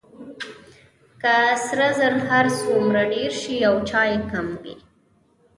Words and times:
که 1.21 1.33
سره 1.65 1.89
زر 1.97 2.13
هر 2.29 2.45
څومره 2.59 3.01
ډیر 3.13 3.31
شي 3.41 3.57
او 3.69 3.75
چای 3.89 4.13
کم 4.31 4.47
وي. 4.61 4.75